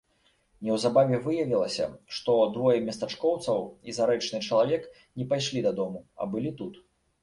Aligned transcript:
Неўзабаве 0.69 1.19
выявілася, 1.27 1.85
што 2.17 2.31
двое 2.57 2.79
местачкоўцаў 2.89 3.63
і 3.89 3.99
зарэчны 4.01 4.43
чалавек 4.49 4.93
не 5.17 5.31
пайшлі 5.35 5.59
дадому, 5.71 6.07
а 6.21 6.35
былі 6.37 6.51
тут. 6.63 6.87